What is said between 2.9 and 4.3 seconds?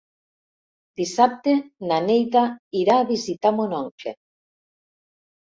a visitar mon oncle.